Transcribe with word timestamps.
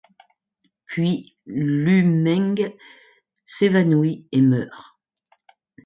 Puis 0.87 1.37
Lü 1.45 2.03
Meng 2.03 2.73
s’évanouit 3.45 4.25
et 4.31 4.41
meurt. 4.41 4.97